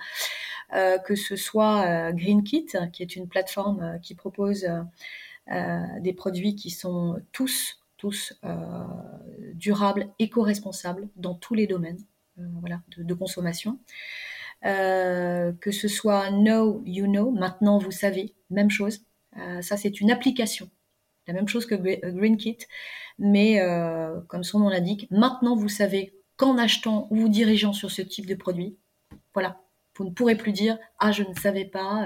[0.74, 4.68] euh, que ce soit Green Kit, qui est une plateforme qui propose
[5.48, 8.34] des produits qui sont tous, tous
[9.54, 12.04] durables, éco-responsables dans tous les domaines
[12.36, 13.80] voilà, de, consommation.
[14.62, 19.00] que ce soit Know You Know, maintenant vous savez, même chose.
[19.38, 20.70] Euh, ça, c'est une application.
[21.28, 22.60] La même chose que GreenKit,
[23.18, 27.92] mais euh, comme son nom l'indique, maintenant vous savez qu'en achetant ou vous dirigeant sur
[27.92, 28.78] ce type de produit,
[29.34, 29.60] voilà,
[29.98, 32.06] vous ne pourrez plus dire ah je ne savais pas.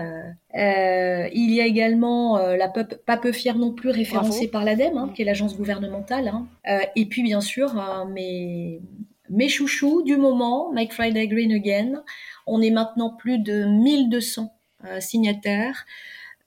[0.55, 5.11] Euh, il y a également la pas peu fière non plus référencée par l'ADEME, hein,
[5.13, 6.27] qui est l'agence gouvernementale.
[6.27, 6.47] Hein.
[6.95, 7.73] et puis bien sûr
[8.09, 8.81] mes
[9.29, 12.03] mes chouchous du moment, Make Friday Green Again.
[12.47, 14.51] On est maintenant plus de 1200
[14.99, 15.85] signataires.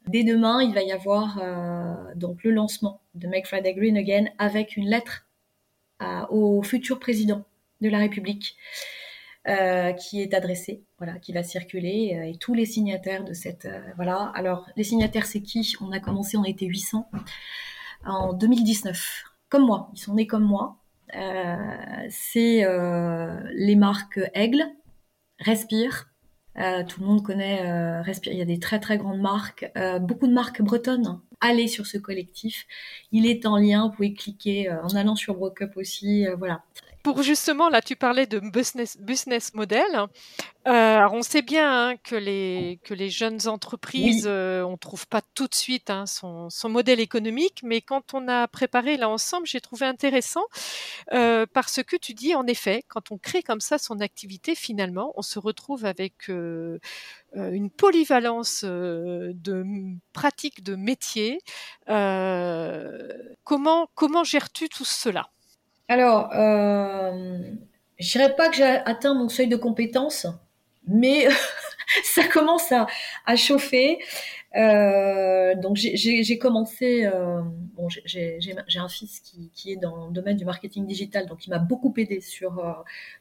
[0.09, 4.27] Dès demain, il va y avoir euh, donc le lancement de Make Friday Green Again
[4.39, 5.27] avec une lettre
[6.31, 7.45] au futur président
[7.81, 8.57] de la République
[9.47, 13.69] euh, qui est adressée, voilà, qui va circuler euh, et tous les signataires de cette
[13.95, 14.33] voilà.
[14.35, 15.77] Alors les signataires, c'est qui?
[15.81, 17.09] On a commencé, on était 800
[18.05, 19.91] en 2019, comme moi.
[19.95, 20.79] Ils sont nés comme moi.
[22.11, 22.67] c'est
[23.55, 24.65] les marques Aigle,
[25.39, 26.12] Respire,
[26.59, 28.33] euh, tout le monde connaît euh, Respire.
[28.33, 31.21] Il y a des très très grandes marques, euh, beaucoup de marques bretonnes.
[31.41, 32.67] Allez sur ce collectif.
[33.11, 33.87] Il est en lien.
[33.87, 36.27] Vous pouvez cliquer en allant sur Brocup aussi.
[36.39, 36.63] voilà
[37.03, 40.07] pour justement, là, tu parlais de business, business model.
[40.69, 45.09] Euh, on sait bien hein, que, les, que les jeunes entreprises, euh, on ne trouve
[45.09, 49.09] pas tout de suite hein, son, son, modèle économique, mais quand on a préparé là
[49.09, 50.45] ensemble, j'ai trouvé intéressant
[51.13, 55.13] euh, parce que tu dis, en effet, quand on crée comme ça son activité, finalement,
[55.17, 59.65] on se retrouve avec une polyvalence de
[60.13, 61.41] pratiques, de métiers.
[63.45, 65.29] comment, comment gères-tu tout cela?
[65.93, 67.39] Alors, euh,
[67.99, 70.27] je dirais pas que j'ai atteint mon seuil de compétence,
[70.87, 71.29] mais
[72.03, 73.99] ça commence à, chauffer.
[74.57, 77.43] Euh, donc j'ai commencé, euh,
[78.07, 78.41] j'ai
[78.77, 82.23] un fils qui, est dans le domaine du marketing digital, donc il m'a beaucoup aidé
[82.23, 82.73] sur euh,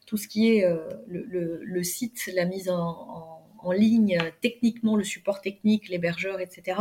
[0.06, 0.66] tout ce qui est
[1.08, 6.80] le, site, la mise en, ligne, techniquement, le support technique, l'hébergeur, etc.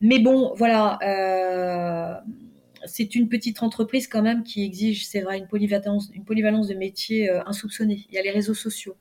[0.00, 2.22] Mais bon, voilà
[2.86, 6.74] c'est une petite entreprise quand même qui exige, c'est vrai, une polyvalence, une polyvalence de
[6.74, 8.06] métiers euh, insoupçonnée.
[8.10, 8.96] Il y a les réseaux sociaux.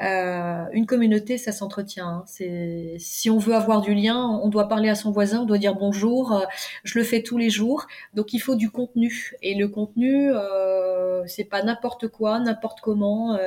[0.00, 2.24] Euh, une communauté, ça s'entretient.
[2.26, 2.96] Hein.
[2.98, 5.74] Si on veut avoir du lien, on doit parler à son voisin, on doit dire
[5.74, 6.32] bonjour.
[6.32, 6.44] Euh,
[6.82, 9.34] je le fais tous les jours, donc il faut du contenu.
[9.42, 13.38] Et le contenu, euh, c'est pas n'importe quoi, n'importe comment.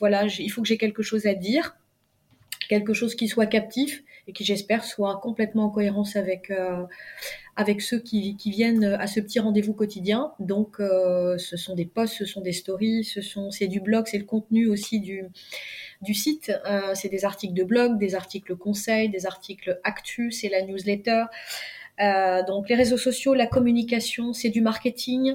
[0.00, 1.76] voilà, il faut que j'ai quelque chose à dire,
[2.68, 6.50] quelque chose qui soit captif et qui, j'espère, soit complètement en cohérence avec
[7.56, 10.32] avec ceux qui, viennent à ce petit rendez-vous quotidien.
[10.40, 14.06] Donc, euh, ce sont des posts, ce sont des stories, ce sont c'est du blog,
[14.06, 15.24] c'est le contenu aussi du
[16.02, 16.52] du site.
[16.66, 21.24] Euh, c'est des articles de blog, des articles conseils, des articles actus, c'est la newsletter.
[22.00, 25.34] Euh, donc, les réseaux sociaux, la communication, c'est du marketing.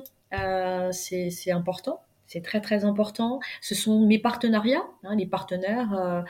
[0.91, 3.39] c'est important c'est très très important.
[3.59, 5.93] Ce sont mes partenariats, hein, les partenaires.
[5.93, 6.21] Euh,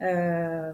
[0.00, 0.72] euh,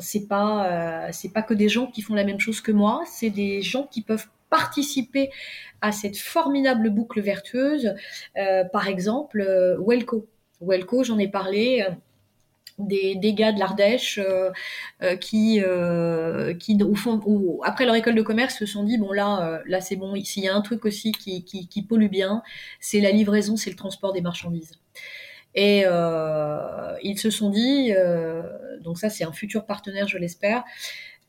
[0.00, 3.02] c'est pas euh, c'est pas que des gens qui font la même chose que moi,
[3.06, 5.30] c'est des gens qui peuvent participer
[5.80, 7.94] à cette formidable boucle vertueuse.
[8.36, 9.42] Euh, par exemple,
[9.80, 10.26] Welco.
[10.60, 11.86] Welco, j'en ai parlé
[12.78, 14.50] des, des, gars de l'Ardèche euh,
[15.02, 17.20] euh, qui, euh, qui au fond,
[17.62, 20.14] après leur école de commerce, se sont dit bon là, là c'est bon.
[20.22, 22.42] S'il y a un truc aussi qui, qui, qui pollue bien,
[22.80, 24.72] c'est la livraison, c'est le transport des marchandises.
[25.54, 25.84] Et
[27.02, 27.92] ils se sont dit,
[28.82, 30.64] donc ça c'est un futur partenaire, je l'espère.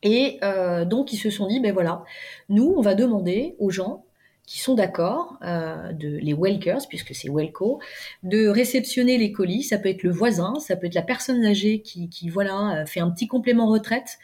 [0.03, 0.39] Et
[0.85, 2.03] donc ils se sont dit ben voilà,
[2.49, 4.06] nous on va demander aux gens
[4.47, 7.79] qui sont d'accord, euh, de les Welkers, puisque c'est Welco,
[8.23, 9.61] de réceptionner les colis.
[9.61, 12.85] Ça peut être le voisin, ça peut être la personne âgée qui, qui voilà, euh,
[12.85, 14.17] fait un petit complément retraite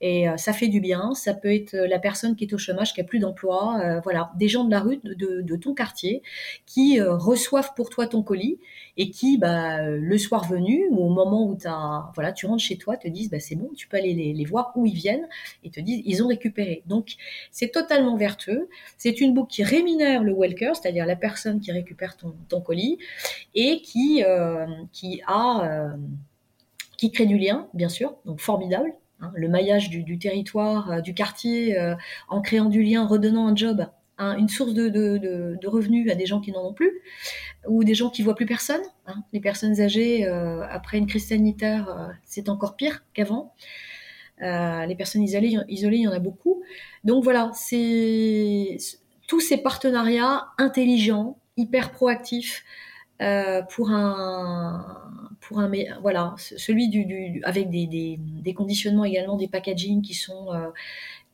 [0.00, 1.14] et euh, ça fait du bien.
[1.14, 4.00] Ça peut être euh, la personne qui est au chômage, qui a plus d'emploi, euh,
[4.00, 6.22] voilà, des gens de la rue, de, ton quartier,
[6.66, 8.58] qui reçoivent pour toi ton colis
[8.96, 12.76] et qui, bah, le soir venu ou au moment où as, voilà, tu rentres chez
[12.76, 15.26] toi, te disent, bah, c'est bon, tu peux aller les, voir où ils viennent
[15.64, 16.82] et te disent, ils ont récupéré.
[16.86, 17.16] Donc,
[17.50, 18.68] c'est totalement vertueux.
[18.98, 22.98] C'est une boucle qui rémunère le welker, c'est-à-dire la personne qui récupère ton, ton colis
[23.54, 24.22] et qui,
[24.92, 25.90] qui a,
[26.96, 28.92] qui crée du lien, bien sûr, donc formidable.
[29.20, 31.94] Hein, le maillage du, territoire, euh, du quartier, euh,
[32.28, 33.86] en créant du lien, redonnant un job
[34.20, 36.90] une source de, revenus à des gens qui n'en ont plus,
[37.68, 38.80] ou des gens qui voient plus personne.
[39.06, 39.22] Hein.
[39.32, 43.54] Les personnes âgées, euh, après une crise sanitaire, c'est encore pire qu'avant.
[44.40, 46.64] Les personnes isolées, isolées, il y en a beaucoup.
[47.04, 48.78] Donc voilà, c'est
[49.28, 52.64] tous ces partenariats intelligents, hyper proactifs,
[53.70, 55.04] pour un
[55.40, 55.70] pour un
[56.02, 60.48] voilà celui du, avec des, des, conditionnements également des packaging qui sont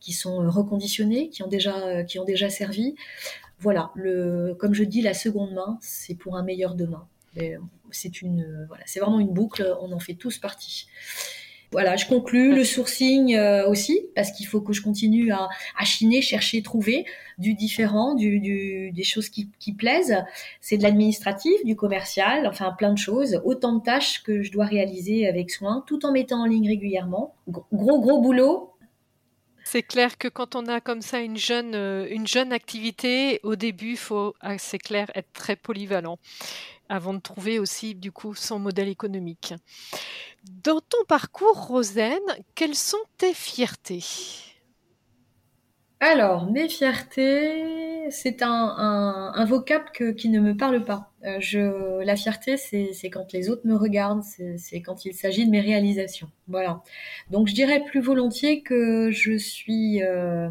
[0.04, 2.94] qui sont euh, reconditionnés, qui ont déjà, euh, qui ont déjà servi.
[3.58, 7.08] Voilà, le, comme je dis, la seconde main, c'est pour un meilleur demain.
[7.38, 7.56] Euh,
[7.90, 9.66] c'est une, voilà, c'est vraiment une boucle.
[9.80, 10.86] On en fait tous partie.
[11.74, 16.22] Voilà, je conclus le sourcing aussi parce qu'il faut que je continue à, à, chiner,
[16.22, 17.04] chercher, trouver
[17.36, 20.16] du différent, du, du des choses qui, qui plaisent.
[20.60, 24.66] C'est de l'administratif, du commercial, enfin plein de choses, autant de tâches que je dois
[24.66, 27.34] réaliser avec soin, tout en mettant en ligne régulièrement.
[27.48, 28.73] Gros gros boulot,
[29.64, 33.96] c'est clair que quand on a comme ça une jeune, euh, activité, au début, il
[33.96, 36.18] faut, ah, c'est clair, être très polyvalent
[36.88, 39.54] avant de trouver aussi du coup son modèle économique.
[40.44, 42.20] Dans ton parcours, Rosen,
[42.54, 44.04] quelles sont tes fiertés?
[46.00, 48.50] Alors, mes fiertés, c'est un,
[49.34, 51.12] un, vocable qui ne me parle pas.
[51.24, 55.50] Euh, je, la fierté, c'est quand les autres me regardent, c'est quand il s'agit de
[55.50, 56.28] mes réalisations.
[56.48, 56.82] Voilà.
[57.30, 60.50] Donc, je dirais plus volontiers que je suis euh,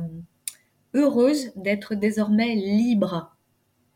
[0.93, 3.36] heureuse d'être désormais libre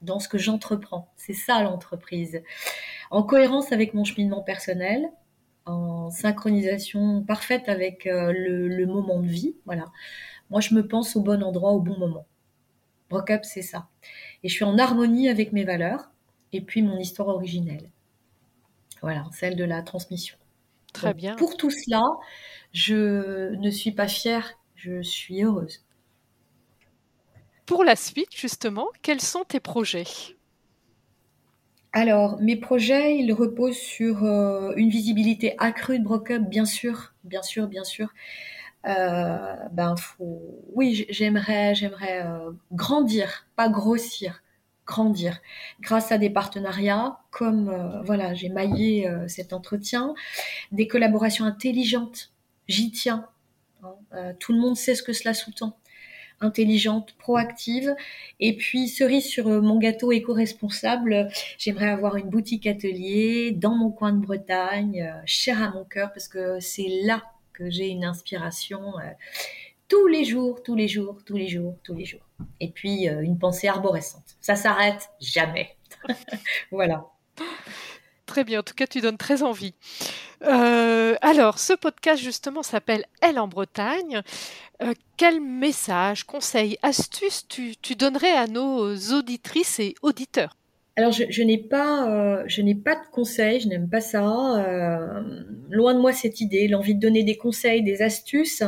[0.02, 1.12] dans ce que j'entreprends.
[1.16, 2.44] C'est ça l'entreprise.
[3.10, 5.10] En cohérence avec mon cheminement personnel,
[5.66, 9.56] en synchronisation parfaite avec euh, le, le moment de vie.
[9.66, 9.86] Voilà.
[10.50, 12.26] Moi, je me pense au bon endroit, au bon moment.
[13.10, 13.88] Brockup, c'est ça.
[14.44, 16.12] Et je suis en harmonie avec mes valeurs
[16.54, 17.90] et puis mon histoire originelle.
[19.02, 20.38] Voilà, celle de la transmission.
[20.94, 21.36] Très bien.
[21.36, 22.04] Pour tout cela,
[22.74, 25.86] je ne suis pas fière, je suis heureuse.
[27.66, 30.06] Pour la suite, justement, quels sont tes projets?
[31.94, 37.42] Alors, mes projets, ils reposent sur euh, une visibilité accrue de Brockup, bien sûr, bien
[37.42, 38.10] sûr, bien sûr.
[38.88, 44.42] Euh, ben faut, oui, j'aimerais, j'aimerais euh, grandir, pas grossir,
[44.86, 45.42] grandir,
[45.82, 50.16] grâce à des partenariats comme euh, voilà, j'ai maillé cet entretien,
[50.72, 52.32] des collaborations intelligentes,
[52.68, 53.28] j'y tiens.
[53.84, 55.78] Hein, tout le monde sait ce que cela sous-tend
[56.40, 57.96] intelligente, proactive.
[58.40, 64.14] Et puis, cerise sur mon gâteau éco-responsable, j'aimerais avoir une boutique atelier dans mon coin
[64.14, 67.24] de Bretagne, cher à mon cœur, parce que c'est là
[67.58, 69.04] que j'ai une inspiration euh,
[69.88, 72.22] tous les jours, tous les jours, tous les jours, tous les jours.
[72.60, 74.36] Et puis euh, une pensée arborescente.
[74.42, 75.76] Ça s'arrête jamais.
[76.72, 77.06] voilà.
[78.28, 79.74] Très bien, en tout cas, tu donnes très envie.
[80.44, 84.22] Euh, alors, ce podcast, justement, s'appelle Elle en Bretagne.
[85.16, 90.58] quel message, conseil, astuce tu, tu donnerais à nos auditrices et auditeurs?
[90.98, 94.66] Alors, je, n'ai pas, euh, je n'ai pas de conseils, je n'aime pas ça.
[94.66, 95.22] Euh,
[95.70, 98.64] loin de moi cette idée, l'envie de donner des conseils, des astuces,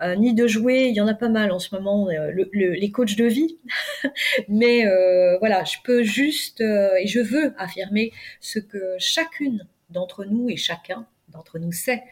[0.00, 0.86] euh, ni de jouer.
[0.90, 2.06] Il y en a pas mal en ce moment,
[2.52, 3.58] les coachs de vie.
[4.48, 4.84] Mais
[5.40, 11.08] voilà, je peux juste et je veux affirmer ce que chacune d'entre nous et chacun
[11.30, 12.04] d'entre nous sait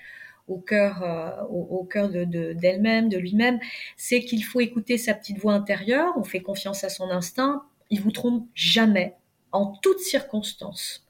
[0.49, 3.61] au cœur, au, cœur de, d'elle-même, de lui-même,
[3.97, 6.13] c'est qu'il faut écouter sa petite voix intérieure.
[6.17, 7.63] On fait confiance à son instinct.
[7.91, 9.15] Il vous trompe jamais
[9.55, 11.07] en toutes circonstances.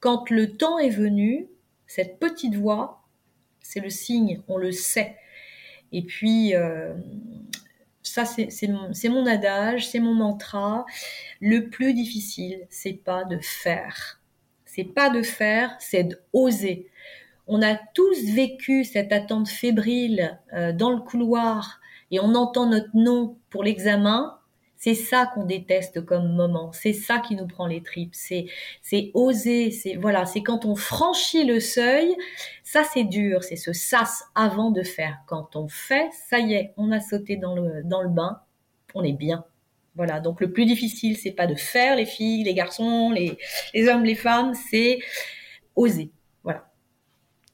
[0.00, 1.48] Quand le temps est venu,
[1.86, 3.02] cette petite voix,
[3.60, 5.16] c'est le signe, on le sait.
[5.92, 6.92] Et puis, euh,
[8.02, 8.68] ça, c'est
[9.08, 10.84] mon, adage, c'est mon mantra.
[11.40, 14.20] Le plus difficile, c'est pas de faire.
[14.64, 16.90] C'est pas de faire, c'est d'oser.
[17.46, 21.80] On a tous vécu cette attente fébrile euh, dans le couloir
[22.10, 24.38] et on entend notre nom pour l'examen
[24.84, 26.70] c'est ça qu'on déteste comme moment.
[26.74, 28.14] C'est ça qui nous prend les tripes.
[28.14, 28.44] C'est,
[28.82, 29.70] c'est oser.
[29.70, 30.26] C'est voilà.
[30.26, 32.14] C'est quand on franchit le seuil.
[32.64, 33.42] Ça, c'est dur.
[33.44, 35.20] C'est ce sas avant de faire.
[35.26, 38.42] Quand on fait, ça y est, on a sauté dans le bain.
[38.92, 39.46] On est bien.
[39.96, 40.20] Voilà.
[40.20, 43.38] Donc le plus difficile, c'est pas de faire les filles, les garçons, les
[43.72, 44.52] les hommes, les femmes.
[44.52, 44.98] C'est
[45.76, 46.10] oser.
[46.42, 46.68] Voilà.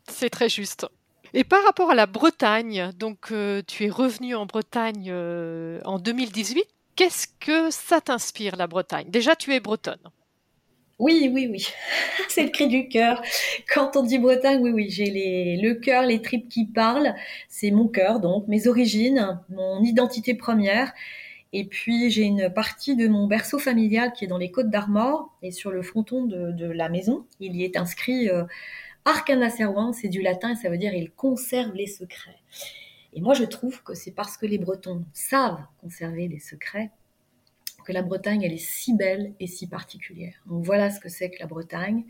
[0.08, 0.84] C'est très juste.
[1.32, 6.00] Et par rapport à la Bretagne, donc euh, tu es revenu en Bretagne euh, en
[6.00, 6.66] 2018
[6.96, 9.10] qu'est-ce que ça t'inspire, la Bretagne?
[9.10, 10.10] Déjà, tu es bretonne.
[10.98, 11.66] Oui, oui, oui.
[12.28, 13.22] C'est le cri du cœur.
[13.72, 17.14] Quand on dit Bretagne, oui, oui, j'ai le cœur, les tripes qui parlent.
[17.48, 20.92] C'est mon cœur, donc, mes origines, mon identité première.
[21.52, 25.34] Et puis, j'ai une partie de mon berceau familial qui est dans les Côtes d'Armor
[25.42, 27.24] et sur le fronton de, la maison.
[27.40, 28.44] Il y est inscrit euh,
[29.04, 32.38] Arcana c'est du latin et ça veut dire il conserve les secrets.
[33.12, 36.90] Et moi, je trouve que c'est parce que les Bretons savent conserver les secrets
[37.84, 40.34] que la Bretagne, elle est si belle et si particulière.
[40.46, 42.04] Donc voilà ce que c'est que la Bretagne.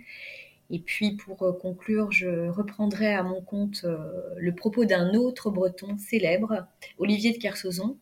[0.70, 3.98] Et puis pour euh, conclure, je reprendrai à mon compte euh,
[4.36, 6.66] le propos d'un autre breton célèbre,
[6.98, 7.96] Olivier de Kersauzon,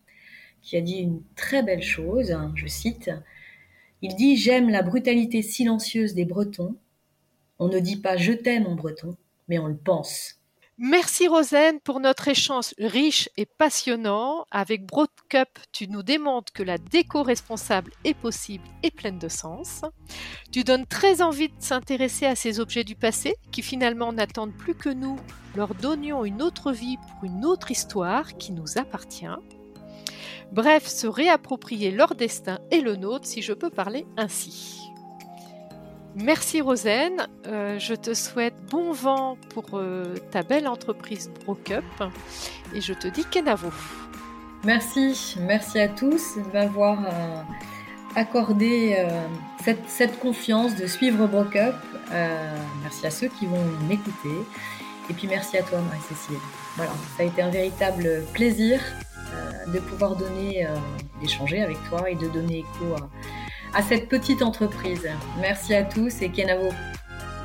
[0.60, 3.10] qui a dit une très belle chose, hein, je cite,
[4.02, 6.76] Il dit⁇ J'aime la brutalité silencieuse des Bretons.
[7.58, 9.16] On ne dit pas je t'aime en breton,
[9.48, 10.37] mais on le pense.
[10.80, 14.44] Merci Rosen pour notre échange riche et passionnant.
[14.52, 19.80] Avec Broadcup, tu nous démontres que la déco responsable est possible et pleine de sens.
[20.52, 24.76] Tu donnes très envie de s'intéresser à ces objets du passé qui finalement n'attendent plus
[24.76, 25.18] que nous
[25.56, 29.26] leur donnions une autre vie pour une autre histoire qui nous appartient.
[30.52, 34.77] Bref, se réapproprier leur destin et le nôtre si je peux parler ainsi.
[36.16, 41.84] Merci Rosen, euh, je te souhaite bon vent pour euh, ta belle entreprise Brocup
[42.74, 43.70] et je te dis Kenavo.
[44.64, 47.42] Merci, merci à tous de m'avoir euh,
[48.16, 49.06] accordé
[49.86, 51.74] cette, confiance de suivre Brocup.
[52.82, 54.34] merci à ceux qui vont m'écouter
[55.10, 56.40] et puis merci à toi Marie-Cécile.
[56.76, 58.80] Voilà, ça a été un véritable plaisir
[59.68, 60.66] de pouvoir donner,
[61.20, 63.08] d'échanger avec toi et de donner écho à
[63.74, 65.08] à cette petite entreprise.
[65.40, 66.70] Merci à tous et Kenavo.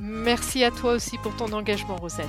[0.01, 2.25] Merci à toi aussi pour ton engagement, Roselle.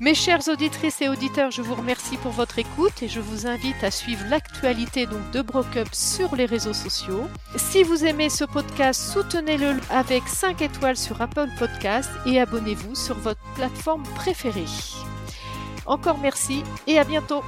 [0.00, 3.82] Mes chères auditrices et auditeurs, je vous remercie pour votre écoute et je vous invite
[3.82, 7.26] à suivre l'actualité donc de Brocup sur les réseaux sociaux.
[7.56, 13.16] Si vous aimez ce podcast, soutenez-le avec 5 étoiles sur Apple Podcast et abonnez-vous sur
[13.16, 14.66] votre plateforme préférée.
[15.84, 17.42] Encore merci et à bientôt.